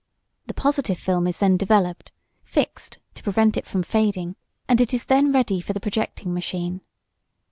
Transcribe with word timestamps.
The 0.47 0.55
positive 0.55 0.97
film 0.97 1.27
is 1.27 1.37
then 1.37 1.57
developed, 1.57 2.11
"fixed" 2.43 2.97
to 3.13 3.21
prevent 3.21 3.55
it 3.55 3.67
from 3.67 3.83
fading, 3.83 4.35
and 4.67 4.81
it 4.81 4.95
is 4.95 5.05
then 5.05 5.29
ready 5.31 5.61
for 5.61 5.73
the 5.73 5.79
projecting 5.79 6.33
machine. 6.33 6.81